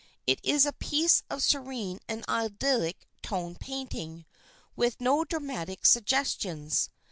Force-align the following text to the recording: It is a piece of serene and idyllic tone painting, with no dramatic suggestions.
It 0.25 0.39
is 0.41 0.65
a 0.65 0.73
piece 0.73 1.21
of 1.29 1.43
serene 1.43 1.99
and 2.07 2.27
idyllic 2.27 3.05
tone 3.21 3.53
painting, 3.55 4.25
with 4.75 4.99
no 4.99 5.23
dramatic 5.23 5.85
suggestions. 5.85 6.89